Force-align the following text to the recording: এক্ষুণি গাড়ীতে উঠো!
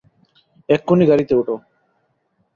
এক্ষুণি 0.69 1.05
গাড়ীতে 1.07 1.33
উঠো! 1.35 1.55